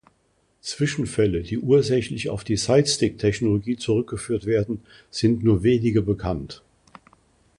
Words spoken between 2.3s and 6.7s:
auf die Sidestick-Technologie zurückgeführt werden, sind nur wenige bekannt.